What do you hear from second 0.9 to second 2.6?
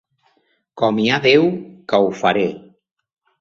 hi ha Déu, que ho faré!